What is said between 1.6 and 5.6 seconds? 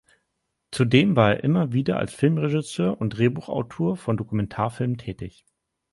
wieder als Filmregisseur und Drehbuchautor von Dokumentarfilmen tätig.